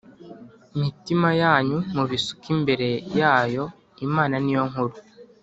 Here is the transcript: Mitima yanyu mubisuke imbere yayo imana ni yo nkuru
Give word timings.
Mitima 0.79 1.29
yanyu 1.41 1.77
mubisuke 1.95 2.47
imbere 2.55 2.89
yayo 3.19 3.65
imana 4.05 4.35
ni 4.43 4.53
yo 4.55 4.63
nkuru 4.69 4.95